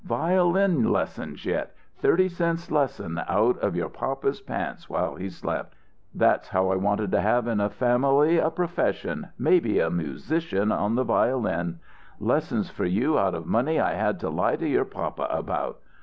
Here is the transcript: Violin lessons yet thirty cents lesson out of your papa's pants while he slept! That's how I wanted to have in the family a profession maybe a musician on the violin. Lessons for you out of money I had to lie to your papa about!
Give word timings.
Violin 0.03 0.89
lessons 0.91 1.45
yet 1.45 1.75
thirty 1.99 2.27
cents 2.27 2.71
lesson 2.71 3.21
out 3.27 3.59
of 3.59 3.75
your 3.75 3.87
papa's 3.87 4.41
pants 4.41 4.89
while 4.89 5.13
he 5.13 5.29
slept! 5.29 5.75
That's 6.15 6.47
how 6.49 6.69
I 6.71 6.75
wanted 6.75 7.11
to 7.11 7.21
have 7.21 7.45
in 7.45 7.59
the 7.59 7.69
family 7.69 8.39
a 8.39 8.49
profession 8.49 9.27
maybe 9.37 9.79
a 9.79 9.91
musician 9.91 10.71
on 10.71 10.95
the 10.95 11.03
violin. 11.03 11.77
Lessons 12.19 12.67
for 12.71 12.85
you 12.85 13.19
out 13.19 13.35
of 13.35 13.45
money 13.45 13.79
I 13.79 13.93
had 13.93 14.19
to 14.21 14.29
lie 14.31 14.55
to 14.55 14.67
your 14.67 14.85
papa 14.85 15.27
about! 15.29 15.79